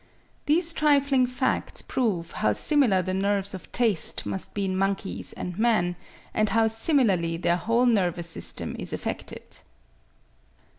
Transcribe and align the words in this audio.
These 0.47 0.73
trifling 0.73 1.27
facts 1.27 1.83
prove 1.83 2.31
how 2.31 2.53
similar 2.53 3.03
the 3.03 3.13
nerves 3.13 3.53
of 3.53 3.71
taste 3.71 4.25
must 4.25 4.55
be 4.55 4.65
in 4.65 4.75
monkeys 4.75 5.31
and 5.33 5.55
man, 5.59 5.95
and 6.33 6.49
how 6.49 6.65
similarly 6.65 7.37
their 7.37 7.57
whole 7.57 7.85
nervous 7.85 8.27
system 8.27 8.75
is 8.79 8.93
affected. 8.93 9.59